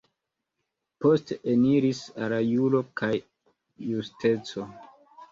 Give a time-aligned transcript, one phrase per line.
[1.03, 3.09] Poste eniris al Juro kaj
[3.91, 4.65] Justeco.